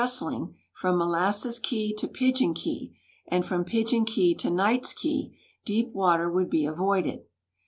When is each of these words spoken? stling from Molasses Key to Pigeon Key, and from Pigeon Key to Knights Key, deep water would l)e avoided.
stling 0.07 0.55
from 0.73 0.97
Molasses 0.97 1.59
Key 1.59 1.93
to 1.93 2.07
Pigeon 2.07 2.55
Key, 2.55 2.97
and 3.27 3.45
from 3.45 3.63
Pigeon 3.63 4.03
Key 4.03 4.33
to 4.33 4.49
Knights 4.49 4.93
Key, 4.93 5.37
deep 5.63 5.93
water 5.93 6.27
would 6.27 6.51
l)e 6.51 6.65
avoided. 6.65 7.23